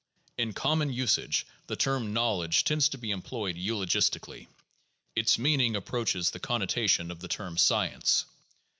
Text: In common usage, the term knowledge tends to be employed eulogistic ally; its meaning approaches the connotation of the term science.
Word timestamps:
In 0.35 0.53
common 0.53 0.91
usage, 0.91 1.45
the 1.67 1.75
term 1.75 2.11
knowledge 2.11 2.63
tends 2.63 2.89
to 2.89 2.97
be 2.97 3.11
employed 3.11 3.55
eulogistic 3.55 4.27
ally; 4.27 4.47
its 5.15 5.37
meaning 5.37 5.75
approaches 5.75 6.31
the 6.31 6.39
connotation 6.39 7.11
of 7.11 7.19
the 7.19 7.27
term 7.27 7.55
science. 7.55 8.25